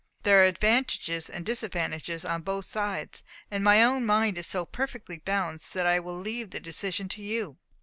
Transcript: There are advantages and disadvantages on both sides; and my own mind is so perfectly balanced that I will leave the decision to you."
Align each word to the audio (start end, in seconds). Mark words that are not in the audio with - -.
There 0.23 0.41
are 0.41 0.45
advantages 0.45 1.29
and 1.29 1.45
disadvantages 1.45 2.25
on 2.25 2.41
both 2.41 2.65
sides; 2.65 3.21
and 3.51 3.63
my 3.63 3.83
own 3.83 4.03
mind 4.03 4.39
is 4.39 4.47
so 4.47 4.65
perfectly 4.65 5.19
balanced 5.19 5.75
that 5.75 5.85
I 5.85 5.99
will 5.99 6.17
leave 6.17 6.49
the 6.49 6.59
decision 6.59 7.07
to 7.09 7.21
you." 7.21 7.59